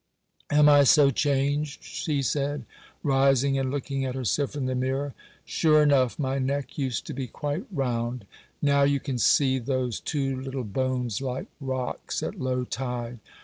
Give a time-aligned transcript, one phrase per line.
[0.49, 2.65] 'Am I so changed?' she said,
[3.03, 5.13] rising and looking at herself in the mirror.
[5.45, 10.63] 'Sure enough, my neck used to be quite round,—now you can see those two little
[10.63, 13.19] bones, like rocks at low tide.